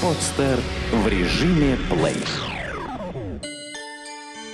Подстер 0.00 0.60
в 0.92 1.08
режиме 1.08 1.76
плей. 1.90 2.14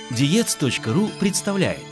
Диец.ру 0.09 1.09
представляет 1.19 1.85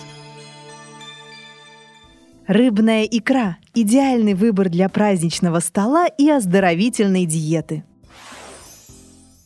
Рыбная 2.47 3.03
икра– 3.03 3.57
идеальный 3.75 4.33
выбор 4.33 4.69
для 4.69 4.89
праздничного 4.89 5.59
стола 5.59 6.07
и 6.07 6.31
оздоровительной 6.31 7.27
диеты. 7.27 7.83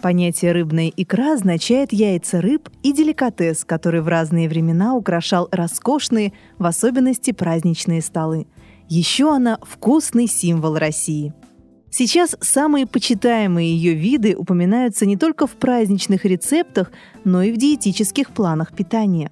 Понятие 0.01 0.53
«рыбная 0.53 0.87
икра» 0.95 1.33
означает 1.33 1.91
яйца 1.91 2.39
рыб 2.39 2.69
и 2.83 2.93
деликатес, 2.93 3.65
который 3.65 3.99
в 3.99 4.07
разные 4.07 4.47
времена 4.47 4.95
украшал 4.95 5.49
роскошные, 5.51 6.31
в 6.57 6.65
особенности 6.65 7.31
праздничные 7.31 8.01
столы. 8.01 8.47
Еще 8.87 9.29
она– 9.35 9.59
вкусный 9.63 10.27
символ 10.27 10.77
России– 10.77 11.33
Сейчас 11.89 12.36
самые 12.41 12.86
почитаемые 12.86 13.75
ее 13.75 13.93
виды 13.93 14.36
упоминаются 14.36 15.05
не 15.05 15.18
только 15.18 15.47
в 15.47 15.51
праздничных 15.51 16.25
рецептах, 16.25 16.91
но 17.23 17.41
и 17.41 17.51
в 17.51 17.57
диетических 17.57 18.32
планах 18.32 18.73
питания. 18.73 19.32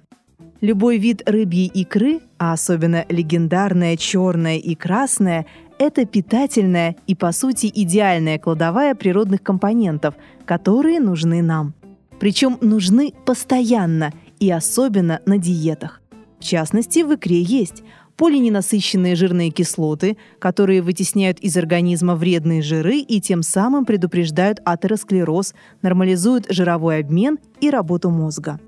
Любой 0.62 0.96
вид 0.96 1.22
рыбьей 1.26 1.66
икры, 1.66 2.20
а 2.38 2.54
особенно 2.54 3.04
легендарная 3.08 3.96
черная 3.96 4.56
и 4.56 4.74
красная, 4.74 5.46
это 5.78 6.06
питательная 6.06 6.96
и, 7.06 7.14
по 7.14 7.30
сути, 7.32 7.70
идеальная 7.72 8.38
кладовая 8.38 8.94
природных 8.94 9.42
компонентов, 9.42 10.14
которые 10.46 10.98
нужны 10.98 11.42
нам. 11.42 11.74
Причем 12.18 12.56
нужны 12.62 13.12
постоянно 13.26 14.12
и 14.40 14.50
особенно 14.50 15.20
на 15.26 15.36
диетах. 15.36 16.00
В 16.38 16.44
частности, 16.44 17.00
в 17.00 17.14
икре 17.14 17.42
есть 17.42 17.82
полиненасыщенные 18.16 19.14
жирные 19.14 19.50
кислоты, 19.50 20.16
которые 20.38 20.82
вытесняют 20.82 21.38
из 21.40 21.56
организма 21.56 22.14
вредные 22.14 22.62
жиры 22.62 22.98
и 22.98 23.20
тем 23.20 23.42
самым 23.42 23.84
предупреждают 23.84 24.60
атеросклероз, 24.64 25.54
нормализуют 25.82 26.46
жировой 26.48 27.00
обмен 27.00 27.38
и 27.60 27.70
работу 27.70 28.10
мозга. 28.10 28.58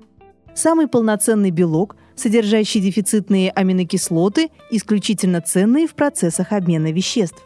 Самый 0.53 0.87
полноценный 0.87 1.51
белок, 1.51 1.95
содержащий 2.15 2.81
дефицитные 2.81 3.51
аминокислоты, 3.51 4.49
исключительно 4.71 5.41
ценные 5.41 5.87
в 5.87 5.95
процессах 5.95 6.51
обмена 6.51 6.91
веществ. 6.91 7.43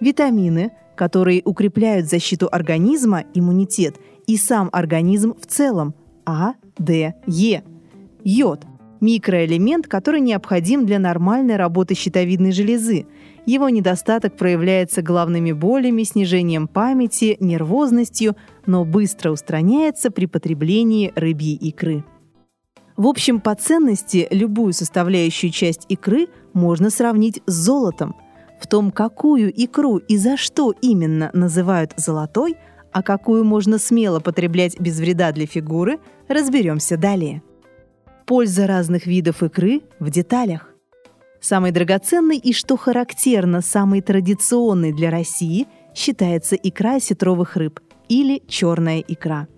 Витамины, 0.00 0.72
которые 0.96 1.42
укрепляют 1.44 2.08
защиту 2.08 2.48
организма, 2.50 3.24
иммунитет 3.34 3.96
и 4.26 4.36
сам 4.36 4.68
организм 4.72 5.34
в 5.34 5.46
целом– 5.46 5.94
А, 6.24 6.54
Д, 6.78 7.14
Е. 7.26 7.62
Йод– 8.24 8.62
микроэлемент, 9.00 9.86
который 9.86 10.20
необходим 10.20 10.86
для 10.86 10.98
нормальной 10.98 11.56
работы 11.56 11.94
щитовидной 11.94 12.52
железы. 12.52 13.06
Его 13.46 13.68
недостаток 13.68 14.36
проявляется 14.36 15.02
головными 15.02 15.52
болями, 15.52 16.02
снижением 16.02 16.68
памяти, 16.68 17.36
нервозностью, 17.40 18.36
но 18.66 18.84
быстро 18.84 19.30
устраняется 19.30 20.10
при 20.10 20.26
потреблении 20.26 21.12
рыбьей 21.14 21.56
икры. 21.56 22.04
В 22.96 23.06
общем, 23.06 23.40
по 23.40 23.54
ценности 23.54 24.26
любую 24.30 24.72
составляющую 24.72 25.52
часть 25.52 25.86
икры 25.88 26.26
можно 26.52 26.90
сравнить 26.90 27.40
с 27.46 27.52
золотом. 27.52 28.16
В 28.60 28.66
том, 28.66 28.90
какую 28.90 29.52
икру 29.54 29.98
и 29.98 30.16
за 30.16 30.36
что 30.36 30.74
именно 30.82 31.30
называют 31.32 31.92
золотой, 31.96 32.56
а 32.92 33.02
какую 33.04 33.44
можно 33.44 33.78
смело 33.78 34.18
потреблять 34.18 34.80
без 34.80 34.98
вреда 34.98 35.30
для 35.30 35.46
фигуры, 35.46 36.00
разберемся 36.26 36.96
далее. 36.96 37.42
Польза 38.28 38.66
разных 38.66 39.06
видов 39.06 39.42
икры 39.42 39.80
в 40.00 40.10
деталях. 40.10 40.68
Самый 41.40 41.70
драгоценный 41.70 42.36
и, 42.36 42.52
что 42.52 42.76
характерно, 42.76 43.62
самый 43.62 44.02
традиционный 44.02 44.92
для 44.92 45.10
России 45.10 45.66
считается 45.94 46.54
икра 46.54 46.96
осетровых 46.96 47.56
рыб 47.56 47.80
или 48.10 48.42
черная 48.46 49.00
икра. 49.00 49.48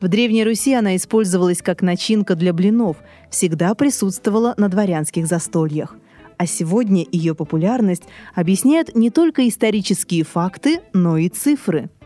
В 0.00 0.08
Древней 0.08 0.42
Руси 0.42 0.74
она 0.74 0.96
использовалась 0.96 1.62
как 1.62 1.82
начинка 1.82 2.34
для 2.34 2.52
блинов, 2.52 2.96
всегда 3.30 3.76
присутствовала 3.76 4.54
на 4.56 4.68
дворянских 4.68 5.28
застольях. 5.28 5.94
А 6.36 6.46
сегодня 6.46 7.06
ее 7.12 7.36
популярность 7.36 8.02
объясняют 8.34 8.96
не 8.96 9.10
только 9.10 9.46
исторические 9.46 10.24
факты, 10.24 10.80
но 10.92 11.16
и 11.16 11.28
цифры– 11.28 11.90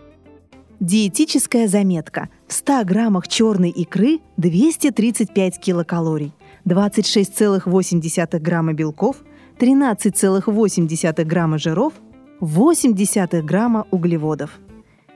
Диетическая 0.80 1.68
заметка. 1.68 2.28
В 2.48 2.52
100 2.52 2.84
граммах 2.84 3.28
черной 3.28 3.70
икры 3.70 4.18
235 4.36 5.58
килокалорий, 5.60 6.32
26,8 6.66 8.38
грамма 8.40 8.72
белков, 8.72 9.16
13,8 9.58 11.24
грамма 11.24 11.58
жиров, 11.58 11.92
0,8 12.40 13.42
грамма 13.42 13.86
углеводов. 13.92 14.58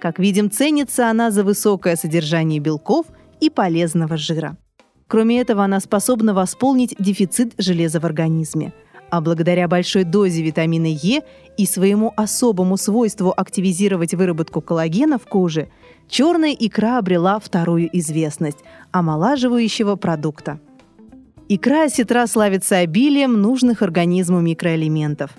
Как 0.00 0.20
видим, 0.20 0.48
ценится 0.48 1.10
она 1.10 1.32
за 1.32 1.42
высокое 1.42 1.96
содержание 1.96 2.60
белков 2.60 3.06
и 3.40 3.50
полезного 3.50 4.16
жира. 4.16 4.56
Кроме 5.08 5.40
этого, 5.40 5.64
она 5.64 5.80
способна 5.80 6.34
восполнить 6.34 6.94
дефицит 7.00 7.54
железа 7.58 7.98
в 7.98 8.04
организме– 8.04 8.72
а 9.10 9.20
благодаря 9.20 9.69
большой 9.69 10.04
дозе 10.04 10.42
витамина 10.42 10.86
Е 10.86 11.22
и 11.56 11.66
своему 11.66 12.12
особому 12.16 12.76
свойству 12.76 13.32
активизировать 13.36 14.14
выработку 14.14 14.60
коллагена 14.60 15.19
в 15.19 15.26
коже, 15.26 15.69
черная 16.08 16.52
икра 16.52 16.98
обрела 16.98 17.38
вторую 17.38 17.88
известность– 17.98 18.58
омолаживающего 18.92 19.96
продукта. 19.96 20.60
Икра 21.48 21.84
осетра 21.84 22.26
славится 22.26 22.78
обилием 22.78 23.41
нужных 23.41 23.82
организму 23.82 24.41
микроэлементов. 24.41 25.30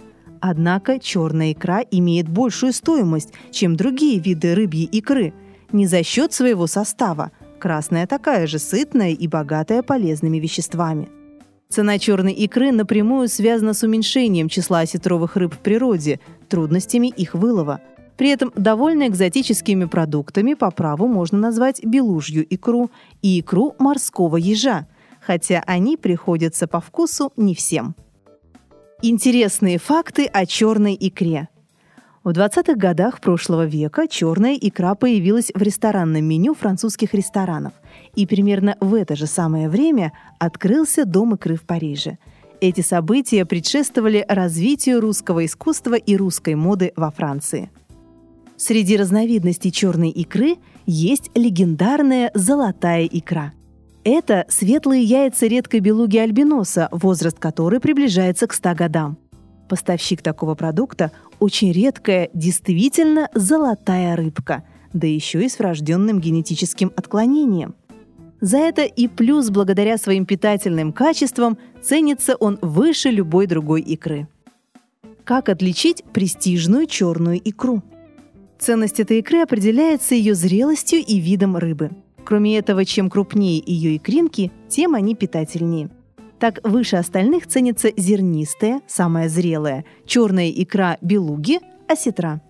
Однако 0.42 1.00
черная 1.00 1.52
икра 1.52 1.82
имеет 1.92 2.28
большую 2.28 2.74
стоимость, 2.74 3.34
чем 3.52 3.76
другие 3.76 4.20
виды 4.20 4.56
рыбьей 4.56 4.86
икры, 4.86 5.34
не 5.72 5.86
за 5.86 6.04
счет 6.04 6.34
своего 6.34 6.66
состава. 6.66 7.32
Красная 7.60 8.08
такая 8.08 8.48
же 8.48 8.58
сытная 8.58 9.12
и 9.12 9.28
богатая 9.28 9.84
полезными 9.84 10.38
веществами– 10.38 11.10
Цена 11.72 12.00
черной 12.00 12.34
икры 12.34 12.72
напрямую 12.72 13.28
связана 13.28 13.76
с 13.76 13.84
уменьшением 13.84 14.50
числа 14.50 14.80
осетровых 14.80 15.36
рыб 15.36 15.54
в 15.54 15.60
природе, 15.60 16.20
трудностями 16.50 17.14
их 17.16 17.36
вылова. 17.36 17.80
При 18.18 18.30
этом 18.30 18.52
довольно 18.56 19.08
экзотическими 19.08 19.86
продуктами 19.86 20.56
по 20.56 20.72
праву 20.72 21.08
можно 21.08 21.38
назвать 21.38 21.86
белужью 21.86 22.44
икру 22.50 22.90
и 23.22 23.40
икру 23.40 23.76
морского 23.78 24.38
ежа, 24.38 24.88
хотя 25.22 25.64
они 25.68 25.96
приходятся 25.96 26.66
по 26.66 26.82
вкусу 26.82 27.32
не 27.38 27.54
всем. 27.54 27.96
Интересные 29.04 29.78
факты 29.78 30.26
о 30.26 30.48
черной 30.48 30.98
икре– 31.00 31.50
в 32.24 32.30
20-х 32.32 32.76
годах 32.76 33.22
прошлого 33.22 33.66
века 33.66 34.08
черная 34.08 34.56
икра 34.56 34.94
появилась 34.96 35.52
в 35.54 35.62
ресторанном 35.62 36.26
меню 36.26 36.54
французских 36.54 37.14
ресторанов, 37.14 37.72
и 38.14 38.28
примерно 38.28 38.76
в 38.82 38.94
это 38.94 39.16
же 39.16 39.26
самое 39.26 39.70
время 39.70 40.12
открылся 40.38 41.06
Дом 41.06 41.36
икры 41.36 41.56
в 41.56 41.62
Париже. 41.62 42.18
Эти 42.60 42.82
события 42.82 43.46
предшествовали 43.46 44.26
развитию 44.28 45.00
русского 45.00 45.46
искусства 45.46 45.94
и 45.94 46.18
русской 46.18 46.56
моды 46.56 46.92
во 46.98 47.10
Франции. 47.10 47.72
Среди 48.58 48.98
разновидностей 48.98 49.72
черной 49.72 50.10
икры 50.10 50.58
есть 50.86 51.32
легендарная 51.36 52.32
золотая 52.34 53.06
икра. 53.06 53.54
Это 54.04 54.46
светлые 54.50 55.04
яйца 55.04 55.48
редкой 55.48 55.80
белуги 55.80 56.18
альбиноса, 56.18 56.90
возраст 56.92 57.40
которой 57.40 57.80
приближается 57.80 58.46
к 58.48 58.54
100 58.54 58.76
годам. 58.76 59.18
Поставщик 59.70 60.22
такого 60.22 60.56
продукта– 60.56 61.12
очень 61.40 61.72
редкая, 61.72 62.30
действительно 62.34 63.30
золотая 63.34 64.16
рыбка, 64.16 64.64
да 64.94 65.08
еще 65.08 65.44
и 65.44 65.50
с 65.50 65.60
врожденным 65.60 66.20
генетическим 66.20 66.92
отклонением. 66.96 67.76
За 68.42 68.58
это 68.58 68.84
и 68.84 69.08
плюс 69.08 69.50
благодаря 69.50 69.98
своим 69.98 70.26
питательным 70.26 70.94
качествам 70.94 71.58
ценится 71.82 72.36
он 72.36 72.58
выше 72.62 73.10
любой 73.10 73.48
другой 73.48 73.82
икры. 73.82 74.28
Как 75.26 75.50
отличить 75.50 76.04
престижную 76.14 76.86
черную 76.88 77.40
икру? 77.44 77.84
Ценность 78.58 79.00
этой 79.00 79.20
икры 79.20 79.42
определяется 79.42 80.16
ее 80.16 80.36
зрелостью 80.36 81.00
и 81.00 81.20
видом 81.20 81.58
рыбы. 81.58 81.92
Кроме 82.26 82.58
этого, 82.58 82.86
чем 82.86 83.10
крупнее 83.10 83.62
ее 83.66 83.98
икринки, 83.98 84.52
тем 84.70 84.96
они 84.96 85.16
питательнее– 85.16 85.90
так 86.40 86.62
выше 86.64 86.96
остальных 86.96 87.48
ценится 87.48 87.92
зернистая, 87.96 88.82
самая 88.88 89.28
зрелая, 89.28 89.84
черная 90.06 90.50
икра 90.50 90.98
белуги, 91.02 91.60
осетра. 91.88 92.42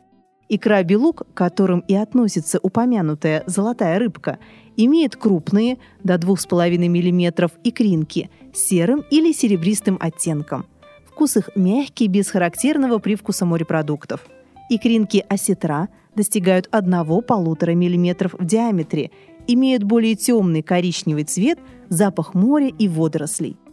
Икра 0.47 0.83
белуг, 0.83 1.23
к 1.27 1.33
которым 1.33 1.79
и 1.81 1.95
относится 1.95 2.59
упомянутая 2.61 3.43
золотая 3.45 3.99
рыбка, 3.99 4.39
имеет 4.77 5.15
крупные, 5.15 5.77
до 6.03 6.15
2,5 6.15 6.77
мм, 6.77 7.51
икринки 7.63 8.29
с 8.53 8.59
серым 8.59 9.03
или 9.11 9.31
серебристым 9.31 9.97
оттенком. 9.99 10.65
Вкус 11.05 11.37
их 11.37 11.49
мягкий, 11.55 12.07
без 12.07 12.29
характерного 12.29 12.99
привкуса 12.99 13.45
морепродуктов. 13.45 14.25
Икринки 14.69 15.25
осетра 15.27 15.89
достигают 16.15 16.69
1-1,5 16.71 17.73
мм 17.73 18.29
в 18.37 18.45
диаметре, 18.45 19.11
имеют 19.47 19.83
более 19.83 20.15
темный 20.15 20.61
коричневый 20.61 21.23
цвет, 21.23 21.59
запах 21.89 22.33
моря 22.33 22.67
и 22.67 22.87
водорослей– 22.87 23.57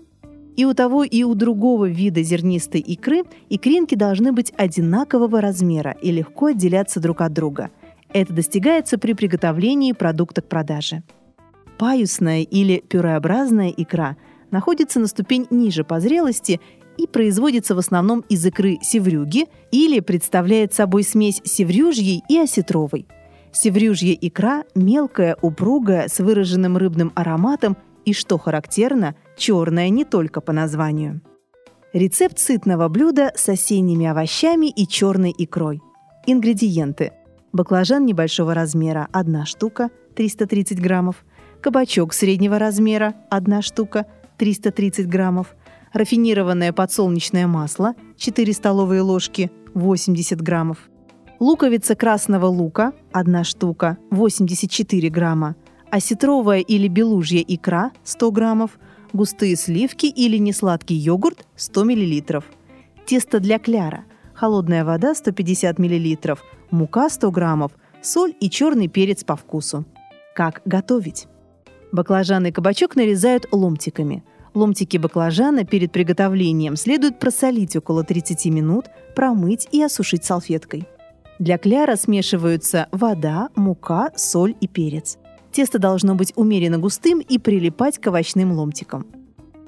и 0.56 0.64
у 0.64 0.74
того, 0.74 1.04
и 1.04 1.22
у 1.22 1.34
другого 1.34 1.88
вида 1.88 2.22
зернистой 2.22 2.80
икры 2.80 3.22
икринки 3.48 3.94
должны 3.94 4.32
быть 4.32 4.52
одинакового 4.56 5.40
размера 5.40 5.92
и 6.02 6.10
легко 6.10 6.46
отделяться 6.46 6.98
друг 6.98 7.20
от 7.20 7.32
друга. 7.32 7.70
Это 8.12 8.32
достигается 8.32 8.98
при 8.98 9.12
приготовлении 9.12 9.92
продукта 9.92 10.40
к 10.40 10.48
продаже. 10.48 11.02
Паюсная 11.78 12.42
или 12.42 12.82
пюреобразная 12.88 13.72
икра 13.76 14.16
находится 14.50 14.98
на 14.98 15.06
ступень 15.06 15.46
ниже 15.50 15.84
по 15.84 16.00
зрелости 16.00 16.60
и 16.96 17.06
производится 17.06 17.74
в 17.74 17.78
основном 17.78 18.20
из 18.30 18.46
икры 18.46 18.78
севрюги 18.80 19.46
или 19.70 20.00
представляет 20.00 20.72
собой 20.72 21.02
смесь 21.02 21.42
севрюжьей 21.44 22.22
и 22.28 22.38
осетровой. 22.38 23.06
Севрюжья 23.52 24.16
икра 24.18 24.64
мелкая, 24.74 25.36
упругая, 25.42 26.08
с 26.08 26.18
выраженным 26.20 26.78
рыбным 26.78 27.12
ароматом 27.14 27.76
и, 28.06 28.12
что 28.14 28.38
характерно, 28.38 29.14
черная 29.36 29.88
не 29.90 30.04
только 30.04 30.40
по 30.40 30.52
названию. 30.52 31.20
Рецепт 31.92 32.38
сытного 32.38 32.88
блюда 32.88 33.32
с 33.34 33.48
осенними 33.48 34.06
овощами 34.06 34.66
и 34.66 34.86
черной 34.86 35.34
икрой. 35.36 35.80
Ингредиенты. 36.26 37.12
Баклажан 37.52 38.04
небольшого 38.04 38.54
размера– 38.54 39.08
1 39.12 39.46
штука, 39.46 39.90
330 40.14 40.80
граммов. 40.80 41.24
Кабачок 41.60 42.12
среднего 42.12 42.58
размера– 42.58 43.14
1 43.30 43.62
штука, 43.62 44.06
330 44.38 45.08
граммов– 45.08 45.54
рафинированное 45.96 46.72
подсолнечное 46.72 47.46
масло 47.46 47.94
4 48.16 48.52
столовые 48.52 49.00
ложки 49.00 49.50
80 49.74 50.40
граммов, 50.40 50.90
луковица 51.40 51.94
красного 51.94 52.46
лука 52.46 52.92
1 53.12 53.44
штука 53.44 53.98
84 54.10 55.08
грамма, 55.08 55.56
осетровая 55.90 56.60
или 56.60 56.88
белужья 56.88 57.42
икра 57.46 57.92
100 58.04 58.30
граммов, 58.30 58.78
густые 59.16 59.56
сливки 59.56 60.06
или 60.06 60.36
несладкий 60.36 60.96
йогурт 60.96 61.46
100 61.56 61.84
миллилитров, 61.84 62.44
тесто 63.06 63.40
для 63.40 63.58
кляра, 63.58 64.04
холодная 64.34 64.84
вода 64.84 65.14
150 65.14 65.78
миллилитров, 65.78 66.44
мука 66.70 67.08
100 67.08 67.30
граммов, 67.30 67.72
соль 68.02 68.34
и 68.38 68.48
черный 68.48 68.88
перец 68.88 69.24
по 69.24 69.34
вкусу. 69.34 69.84
Как 70.34 70.62
готовить? 70.64 71.26
Баклажаны 71.92 72.48
и 72.48 72.52
кабачок 72.52 72.94
нарезают 72.94 73.46
ломтиками– 73.50 74.22
Ломтики 74.56 74.96
баклажана 74.96 75.66
перед 75.66 75.92
приготовлением 75.92 76.76
следует 76.76 77.18
просолить 77.18 77.76
около 77.76 78.04
30 78.04 78.46
минут, 78.46 78.86
промыть 79.14 79.68
и 79.70 79.82
осушить 79.82 80.24
салфеткой. 80.24 80.88
Для 81.38 81.58
кляра 81.58 81.96
смешиваются 81.96 82.88
вода, 82.90 83.50
мука, 83.54 84.12
соль 84.16 84.56
и 84.62 84.66
перец. 84.66 85.18
Тесто 85.52 85.78
должно 85.78 86.14
быть 86.14 86.32
умеренно 86.36 86.78
густым 86.78 87.20
и 87.20 87.38
прилипать 87.38 87.98
к 87.98 88.06
овощным 88.06 88.52
ломтикам. 88.52 89.06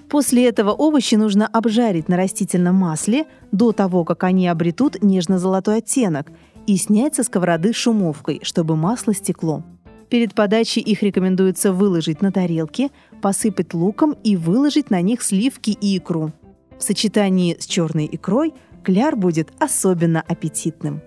После 0.08 0.46
этого 0.48 0.72
овощи 0.72 1.16
нужно 1.16 1.46
обжарить 1.46 2.08
на 2.08 2.16
растительном 2.16 2.76
масле 2.76 3.26
до 3.52 3.72
того, 3.72 4.04
как 4.04 4.24
они 4.24 4.48
обретут 4.48 5.02
нежно-золотой 5.02 5.78
оттенок, 5.78 6.30
и 6.66 6.76
снять 6.76 7.14
со 7.14 7.22
сковороды 7.22 7.72
шумовкой, 7.72 8.40
чтобы 8.42 8.76
масло 8.76 9.14
стекло. 9.14 9.64
Перед 10.10 10.34
подачей 10.34 10.82
их 10.82 11.02
рекомендуется 11.02 11.72
выложить 11.72 12.22
на 12.22 12.32
тарелки, 12.32 12.90
посыпать 13.22 13.74
луком 13.74 14.14
и 14.24 14.36
выложить 14.36 14.90
на 14.90 15.00
них 15.00 15.22
сливки 15.22 15.70
и 15.70 15.96
икру. 15.96 16.32
В 16.78 16.82
сочетании 16.82 17.56
с 17.58 17.66
черной 17.66 18.08
икрой 18.10 18.54
кляр 18.82 19.16
будет 19.16 19.48
особенно 19.58 20.20
аппетитным. 20.20 21.02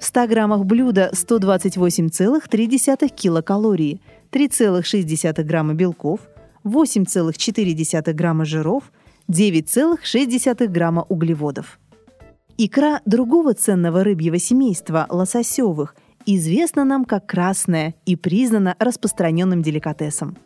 В 0.00 0.04
100 0.04 0.28
граммах 0.28 0.64
блюда 0.64 1.10
128,3 1.12 3.08
килокалории, 3.08 4.00
3,6 4.32 5.42
грамма 5.44 5.74
белков, 5.74 6.20
8,4 6.64 8.12
грамма 8.14 8.46
жиров, 8.46 8.90
9,6 9.30 10.66
грамма 10.68 11.04
углеводов. 11.08 11.78
Икра 12.56 13.00
другого 13.04 13.52
ценного 13.52 14.02
рыбьего 14.02 14.38
семейства, 14.38 15.06
лососевых– 15.10 15.94
известна 16.26 16.84
нам 16.84 17.04
как 17.04 17.26
красная 17.26 17.94
и 18.06 18.16
признана 18.16 18.76
распространенным 18.78 19.62
деликатесом. 19.62 20.36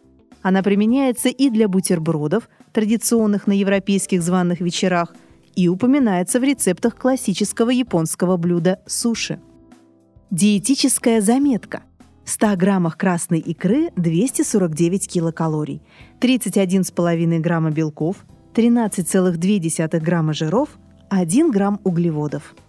Она 0.42 0.62
применяется 0.62 1.28
и 1.28 1.48
для 1.48 1.68
бутербродов, 1.68 2.48
традиционных 2.72 3.46
на 3.46 3.52
европейских 3.52 4.20
званых 4.20 4.60
вечерах, 4.60 5.14
и 5.56 5.68
упоминается 5.68 6.40
в 6.40 6.44
рецептах 6.44 6.96
классического 6.96 7.70
японского 7.70 8.36
блюда 8.36 8.80
суши. 8.86 9.40
Диетическая 10.30 11.20
заметка. 11.20 11.82
В 12.24 12.30
100 12.30 12.56
граммах 12.56 12.96
красной 12.96 13.38
икры 13.38 13.90
249 13.96 15.08
килокалорий, 15.08 15.82
31,5 16.20 17.38
грамма 17.40 17.70
белков, 17.70 18.24
13,2 18.54 20.00
грамма 20.00 20.32
жиров, 20.32 20.70
1 21.10 21.50
грамм 21.50 21.80
углеводов– 21.84 22.54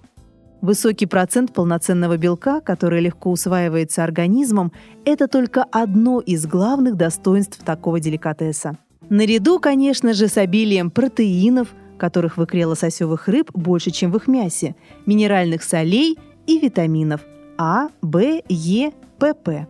Высокий 0.65 1.05
процент 1.05 1.53
полноценного 1.53 2.17
белка, 2.17 2.59
который 2.59 2.99
легко 2.99 3.29
усваивается 3.29 4.03
организмом, 4.03 4.71
это 5.05 5.27
только 5.27 5.63
одно 5.63 6.19
из 6.19 6.47
главных 6.47 6.95
достоинств 6.95 7.63
такого 7.63 7.99
деликатеса. 7.99 8.75
Наряду, 9.09 9.59
конечно 9.59 10.15
же, 10.15 10.27
с 10.27 10.38
обилием 10.38 10.89
протеинов, 10.89 11.67
которых 11.97 12.38
в 12.38 12.44
икре 12.44 12.65
лососевых 12.65 13.27
рыб 13.27 13.51
больше, 13.53 13.92
чем 13.92 14.12
в 14.12 14.18
их 14.18 14.27
мясе, 14.27 14.75
минеральных 15.06 15.63
солей 15.63 16.18
и 16.47 16.59
витаминов 16.59 17.21
А, 17.57 17.89
В, 18.01 18.42
Е, 18.50 18.92
ПП. 19.18 19.68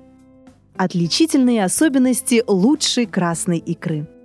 Отличительные 0.77 1.63
особенности 1.63 2.43
лучшей 2.47 3.05
красной 3.05 3.59
икры– 3.59 4.07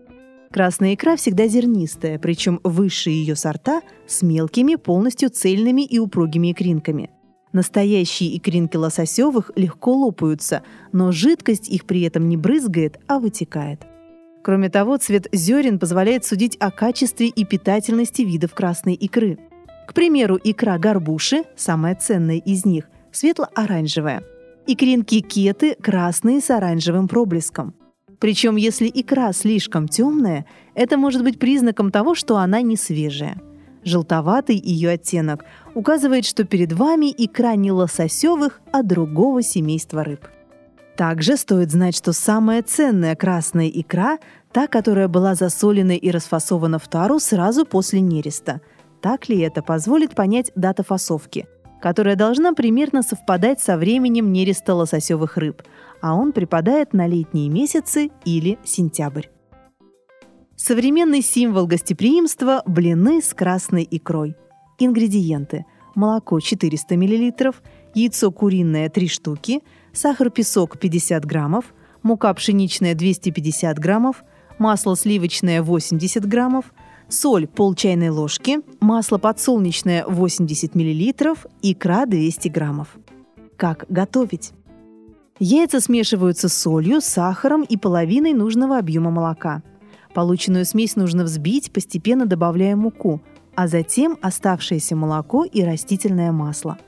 Красная 0.52 0.94
икра 0.94 1.14
всегда 1.14 1.46
зернистая, 1.46 2.18
причем 2.18 2.58
высшие 2.64 3.20
ее 3.20 3.36
сорта 3.36 3.82
с 4.08 4.20
мелкими, 4.22 4.74
полностью 4.74 5.30
цельными 5.30 5.82
и 5.82 6.00
упругими 6.00 6.50
икринками. 6.50 7.10
Настоящие 7.52 8.36
икринки 8.36 8.76
лососевых 8.76 9.52
легко 9.54 9.92
лопаются, 9.92 10.62
но 10.90 11.12
жидкость 11.12 11.68
их 11.68 11.84
при 11.84 12.02
этом 12.02 12.28
не 12.28 12.36
брызгает, 12.36 12.98
а 13.06 13.20
вытекает. 13.20 13.86
Кроме 14.42 14.70
того, 14.70 14.96
цвет 14.96 15.28
зерен 15.32 15.78
позволяет 15.78 16.24
судить 16.24 16.56
о 16.60 16.70
качестве 16.70 17.28
и 17.28 17.44
питательности 17.44 18.22
видов 18.22 18.54
красной 18.54 18.94
икры. 18.94 19.38
К 19.86 19.92
примеру, 19.92 20.38
икра 20.42 20.78
горбуши, 20.78 21.44
самая 21.56 21.94
ценная 21.94 22.38
из 22.38 22.64
них, 22.64 22.88
светло-оранжевая. 23.12 24.22
Икринки 24.66 25.20
кеты 25.20 25.74
красные 25.74 26.40
с 26.40 26.50
оранжевым 26.50 27.08
проблеском. 27.08 27.74
Причем, 28.18 28.56
если 28.56 28.90
икра 28.92 29.32
слишком 29.32 29.88
темная, 29.88 30.46
это 30.74 30.96
может 30.96 31.22
быть 31.22 31.38
признаком 31.38 31.90
того, 31.90 32.14
что 32.14 32.36
она 32.36 32.60
не 32.60 32.76
свежая. 32.76 33.40
Желтоватый 33.82 34.56
ее 34.56 34.90
оттенок 34.90 35.44
указывает, 35.74 36.26
что 36.26 36.44
перед 36.44 36.72
вами 36.72 37.12
икра 37.16 37.54
не 37.56 37.72
лососевых, 37.72 38.60
а 38.72 38.82
другого 38.82 39.42
семейства 39.42 40.04
рыб. 40.04 40.26
Также 41.00 41.38
стоит 41.38 41.70
знать, 41.70 41.96
что 41.96 42.12
самая 42.12 42.62
ценная 42.62 43.16
красная 43.16 43.68
икра– 43.68 44.18
та, 44.52 44.66
которая 44.66 45.08
была 45.08 45.34
засолена 45.34 45.92
и 45.92 46.10
расфасована 46.10 46.78
в 46.78 46.88
тару 46.88 47.18
сразу 47.18 47.64
после 47.64 48.02
нереста. 48.02 48.60
Так 49.00 49.30
ли 49.30 49.40
это 49.40 49.62
позволит 49.62 50.14
понять 50.14 50.52
дата 50.56 50.82
фасовки, 50.82 51.48
которая 51.80 52.16
должна 52.16 52.52
примерно 52.52 53.02
совпадать 53.02 53.62
со 53.62 53.78
временем 53.78 54.30
нереста 54.30 54.74
лососевых 54.74 55.38
рыб– 55.38 55.62
а 56.02 56.14
он 56.14 56.32
припадает 56.32 56.92
на 56.92 57.06
летние 57.06 57.48
месяцы 57.48 58.10
или 58.26 58.58
сентябрь. 58.62 59.28
Современный 60.54 61.22
символ 61.22 61.66
гостеприимства– 61.66 62.62
блины 62.66 63.22
с 63.22 63.32
красной 63.32 63.88
икрой. 63.90 64.36
Ингредиенты– 64.78 65.64
молоко 65.94 66.40
400 66.40 66.96
мл, 66.96 67.54
яйцо 67.94 68.30
куриное 68.30 68.90
3 68.90 69.08
штуки, 69.08 69.62
сахар-песок 69.92 70.78
50 70.78 71.24
граммов, 71.24 71.66
мука 72.02 72.32
пшеничная 72.34 72.94
250 72.94 73.78
граммов, 73.78 74.24
масло 74.58 74.96
сливочное 74.96 75.62
80 75.62 76.26
граммов, 76.26 76.66
соль 77.08 77.46
пол 77.46 77.74
чайной 77.74 78.10
ложки, 78.10 78.60
масло 78.80 79.18
подсолнечное 79.18 80.04
80 80.06 80.74
мл, 80.74 81.36
икра 81.62 82.06
200 82.06 82.48
граммов. 82.48 82.88
Как 83.56 83.84
готовить? 83.88 84.52
Яйца 85.38 85.80
смешиваются 85.80 86.48
с 86.48 86.54
солью, 86.54 87.00
сахаром 87.00 87.62
и 87.62 87.76
половиной 87.76 88.34
нужного 88.34 88.78
объема 88.78 89.10
молока. 89.10 89.62
Полученную 90.14 90.66
смесь 90.66 90.96
нужно 90.96 91.24
взбить, 91.24 91.72
постепенно 91.72 92.26
добавляя 92.26 92.76
муку, 92.76 93.22
а 93.54 93.68
затем 93.68 94.18
оставшееся 94.20 94.96
молоко 94.96 95.44
и 95.44 95.62
растительное 95.62 96.32
масло. 96.32 96.78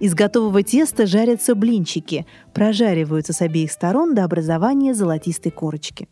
Из 0.00 0.14
готового 0.14 0.62
теста 0.62 1.06
жарятся 1.06 1.54
блинчики, 1.54 2.26
прожариваются 2.52 3.32
с 3.32 3.40
обеих 3.40 3.72
сторон 3.72 4.14
до 4.14 4.24
образования 4.24 4.94
золотистой 4.94 5.52
корочки. 5.52 6.08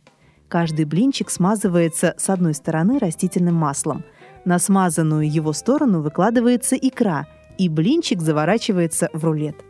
Каждый 0.49 0.85
блинчик 0.85 1.31
смазывается 1.31 2.15
с 2.17 2.31
одной 2.31 2.55
стороны 2.55 2.99
растительным 2.99 3.55
маслом. 3.55 4.05
На 4.45 4.59
смазанную 4.59 5.31
его 5.31 5.53
сторону 5.53 6.03
выкладывается 6.03 6.77
икра, 6.77 7.27
и 7.59 7.69
блинчик 7.69 8.23
заворачивается 8.23 9.09
в 9.12 9.25
рулет– 9.25 9.57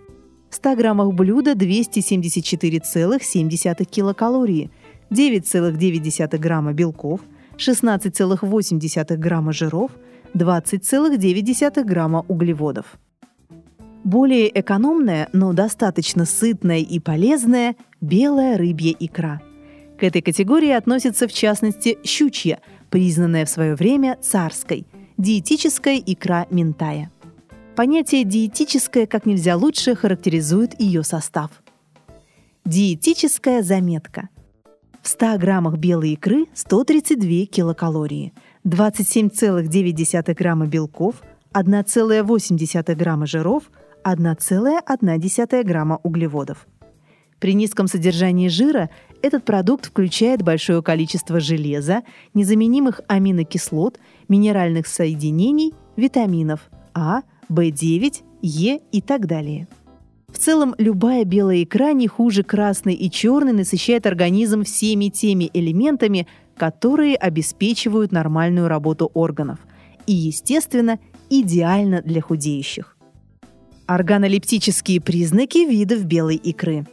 100 0.52 0.76
граммах 0.76 1.14
блюда 1.14 1.52
274,7 1.52 3.84
килокалории, 3.84 4.70
9,9 5.10 6.38
грамма 6.38 6.74
белков, 6.74 7.20
16,8 7.56 9.16
грамма 9.16 9.52
жиров, 9.52 9.90
20,9 10.34 11.84
грамма 11.84 12.24
углеводов. 12.28 12.98
Более 14.04 14.60
экономная, 14.60 15.28
но 15.32 15.52
достаточно 15.52 16.24
сытная 16.24 16.80
и 16.80 16.98
полезная– 16.98 17.76
белая 18.00 18.58
рыбья 18.58 18.94
икра. 18.98 19.40
К 19.96 20.02
этой 20.02 20.22
категории 20.22 20.70
относится 20.70 21.28
в 21.28 21.32
частности 21.32 21.98
щучья, 22.02 22.58
признанная 22.90 23.46
в 23.46 23.48
свое 23.48 23.76
время 23.76 24.18
царской, 24.20 24.86
диетическая 25.18 26.02
икра 26.04 26.48
ментая. 26.50 27.12
Понятие 27.76 28.24
«диетическое» 28.24 29.06
как 29.06 29.24
нельзя 29.24 29.56
лучше 29.56 29.94
характеризует 29.94 30.78
ее 30.80 31.04
состав. 31.04 31.50
Диетическая 32.64 33.62
заметка. 33.62 34.28
В 35.00 35.08
100 35.08 35.38
граммах 35.38 35.78
белой 35.78 36.14
икры 36.14 36.46
132 36.54 37.46
килокалории, 37.46 38.32
27,9 38.66 40.34
грамма 40.34 40.66
белков, 40.66 41.22
1,8 41.54 42.94
грамма 42.94 43.26
жиров, 43.26 43.70
1,1 44.04 45.62
грамма 45.64 46.00
углеводов. 46.02 46.66
При 47.38 47.54
низком 47.54 47.88
содержании 47.88 48.46
жира 48.46 48.88
этот 49.20 49.44
продукт 49.44 49.86
включает 49.86 50.42
большое 50.42 50.80
количество 50.82 51.40
железа, 51.40 52.02
незаменимых 52.34 53.00
аминокислот, 53.08 53.98
минеральных 54.28 54.86
соединений, 54.86 55.74
витаминов 55.96 56.70
А, 56.94 57.22
В9, 57.48 58.22
Е 58.42 58.80
и 58.92 59.00
так 59.00 59.26
далее. 59.26 59.66
В 60.28 60.38
целом, 60.38 60.74
любая 60.78 61.24
белая 61.24 61.64
икра 61.64 61.92
не 61.92 62.08
хуже 62.08 62.42
красной 62.42 62.94
и 62.94 63.10
черной 63.10 63.52
насыщает 63.52 64.06
организм 64.06 64.64
всеми 64.64 65.08
теми 65.08 65.50
элементами, 65.52 66.26
которые 66.56 67.16
обеспечивают 67.16 68.12
нормальную 68.12 68.68
работу 68.68 69.10
органов. 69.14 69.58
И, 70.06 70.12
естественно, 70.12 70.98
идеально 71.28 72.02
для 72.02 72.22
худеющих. 72.22 72.91
Органолептические 73.86 75.00
признаки 75.00 75.58
видов 75.68 76.04
белой 76.04 76.36
икры. 76.36 76.86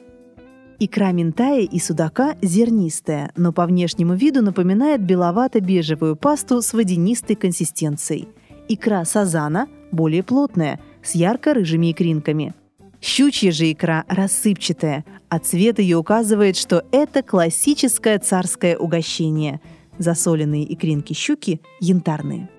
Икра 0.79 1.11
ментая 1.11 1.61
и 1.61 1.79
судака 1.79 2.35
зернистая, 2.41 3.31
но 3.35 3.53
по 3.53 3.65
внешнему 3.67 4.15
виду 4.15 4.41
напоминает 4.41 5.01
беловато-бежевую 5.01 6.15
пасту 6.15 6.61
с 6.61 6.73
водянистой 6.73 7.35
консистенцией. 7.35 8.29
Икра 8.69 9.05
сазана 9.05 9.67
более 9.91 10.23
плотная, 10.23 10.79
с 11.03 11.15
ярко-рыжими 11.15 11.91
икринками. 11.91 12.53
Щучья 13.01 13.51
же 13.51 13.71
икра 13.71 14.03
рассыпчатая, 14.07 15.05
а 15.29 15.39
цвет 15.39 15.79
ее 15.79 15.97
указывает, 15.97 16.57
что 16.57 16.83
это 16.91 17.23
классическое 17.23 18.19
царское 18.19 18.77
угощение. 18.77 19.61
Засоленные 19.97 20.71
икринки 20.73 21.13
щуки 21.13 21.61
янтарные. 21.79 22.49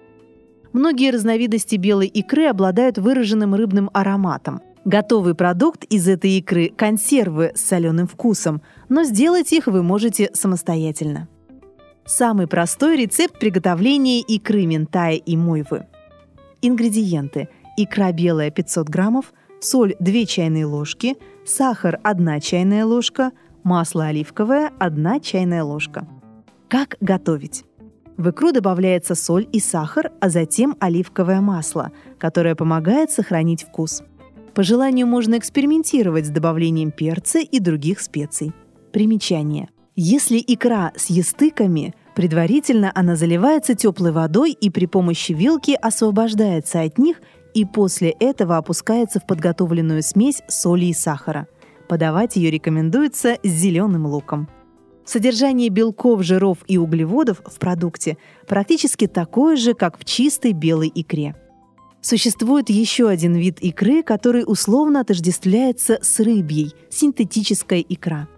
Многие 0.72 1.10
разновидности 1.10 1.76
белой 1.76 2.06
икры 2.06 2.46
обладают 2.46 2.98
выраженным 2.98 3.54
рыбным 3.54 3.90
ароматом. 3.92 4.60
Готовый 4.84 5.34
продукт 5.34 5.84
из 5.84 6.08
этой 6.08 6.30
икры– 6.38 6.72
консервы 6.76 7.52
с 7.54 7.60
соленым 7.60 8.06
вкусом, 8.06 8.62
но 8.88 9.02
сделать 9.02 9.52
их 9.52 9.66
вы 9.66 9.82
можете 9.82 10.30
самостоятельно. 10.32 11.28
Самый 12.06 12.46
простой 12.46 12.96
рецепт 12.96 13.38
приготовления 13.38 14.20
икры 14.20 14.64
ментая 14.66 15.14
и 15.14 15.36
мойвы. 15.36 15.86
Ингредиенты. 16.62 17.48
Икра 17.76 18.12
белая 18.12 18.50
500 18.50 18.88
граммов, 18.88 19.32
соль 19.60 19.94
2 20.00 20.24
чайные 20.24 20.66
ложки, 20.66 21.16
сахар 21.44 21.98
1 22.02 22.40
чайная 22.40 22.84
ложка, 22.84 23.32
масло 23.62 24.06
оливковое 24.06 24.72
1 24.78 25.20
чайная 25.20 25.62
ложка. 25.62 26.06
Как 26.68 26.96
готовить? 27.00 27.64
В 28.20 28.28
икру 28.28 28.52
добавляется 28.52 29.14
соль 29.14 29.48
и 29.50 29.60
сахар, 29.60 30.12
а 30.20 30.28
затем 30.28 30.76
оливковое 30.78 31.40
масло, 31.40 31.90
которое 32.18 32.54
помогает 32.54 33.10
сохранить 33.10 33.62
вкус. 33.62 34.02
По 34.52 34.62
желанию 34.62 35.06
можно 35.06 35.38
экспериментировать 35.38 36.26
с 36.26 36.28
добавлением 36.28 36.90
перца 36.90 37.38
и 37.38 37.58
других 37.60 37.98
специй. 37.98 38.52
Примечание. 38.92 39.70
Если 39.96 40.36
икра 40.36 40.92
с 40.96 41.08
естыками, 41.08 41.94
предварительно 42.14 42.92
она 42.94 43.16
заливается 43.16 43.74
теплой 43.74 44.12
водой 44.12 44.52
и 44.52 44.68
при 44.68 44.84
помощи 44.84 45.32
вилки 45.32 45.74
освобождается 45.80 46.82
от 46.82 46.98
них 46.98 47.22
и 47.54 47.64
после 47.64 48.10
этого 48.10 48.58
опускается 48.58 49.20
в 49.20 49.26
подготовленную 49.26 50.02
смесь 50.02 50.42
соли 50.46 50.84
и 50.84 50.92
сахара. 50.92 51.46
Подавать 51.88 52.36
ее 52.36 52.50
рекомендуется 52.50 53.38
с 53.42 53.48
зеленым 53.48 54.04
луком. 54.04 54.46
Содержание 55.04 55.68
белков, 55.70 56.22
жиров 56.22 56.58
и 56.66 56.78
углеводов 56.78 57.42
в 57.44 57.58
продукте 57.58 58.16
практически 58.46 59.06
такое 59.06 59.56
же, 59.56 59.74
как 59.74 59.98
в 59.98 60.04
чистой 60.04 60.52
белой 60.52 60.90
икре. 60.94 61.34
Существует 62.02 62.70
еще 62.70 63.08
один 63.08 63.34
вид 63.34 63.60
икры, 63.60 64.02
который 64.02 64.44
условно 64.46 65.00
отождествляется 65.00 65.98
с 66.00 66.20
рыбьей– 66.20 66.72
синтетическая 66.90 67.84
икра. 67.86 68.28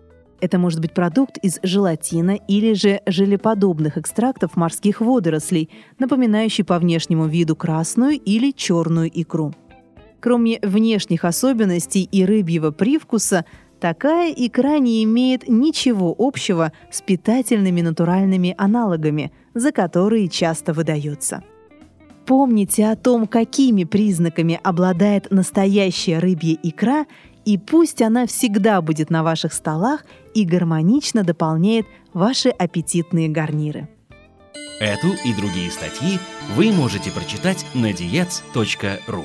Это 0.40 0.58
может 0.58 0.80
быть 0.80 0.92
продукт 0.92 1.38
из 1.38 1.60
желатина 1.62 2.32
или 2.48 2.72
же 2.72 3.00
желеподобных 3.06 3.96
экстрактов 3.98 4.56
морских 4.56 5.00
водорослей, 5.00 5.70
напоминающий 6.00 6.64
по 6.64 6.80
внешнему 6.80 7.26
виду 7.26 7.54
красную 7.54 8.18
или 8.18 8.50
черную 8.50 9.08
икру. 9.08 9.54
Кроме 10.18 10.58
внешних 10.60 11.24
особенностей 11.24 12.02
и 12.02 12.24
рыбьего 12.24 12.72
привкуса, 12.72 13.44
Такая 13.82 14.32
икра 14.32 14.78
не 14.78 15.02
имеет 15.02 15.48
ничего 15.48 16.14
общего 16.16 16.72
с 16.92 17.02
питательными 17.02 17.80
натуральными 17.80 18.54
аналогами, 18.56 19.32
за 19.54 19.72
которые 19.72 20.28
часто 20.28 20.72
выдается. 20.72 21.42
Помните 22.24 22.86
о 22.86 22.94
том, 22.94 23.26
какими 23.26 23.82
признаками 23.82 24.60
обладает 24.62 25.32
настоящая 25.32 26.20
рыбья 26.20 26.56
икра, 26.62 27.06
и 27.44 27.58
пусть 27.58 28.00
она 28.02 28.28
всегда 28.28 28.80
будет 28.82 29.10
на 29.10 29.24
ваших 29.24 29.52
столах 29.52 30.04
и 30.32 30.44
гармонично 30.44 31.24
дополняет 31.24 31.84
ваши 32.12 32.50
аппетитные 32.50 33.28
гарниры. 33.28 33.88
Эту 34.78 35.08
и 35.24 35.34
другие 35.34 35.72
статьи 35.72 36.20
вы 36.54 36.70
можете 36.70 37.10
прочитать 37.10 37.66
на 37.74 37.90
diets.ru 37.90 39.24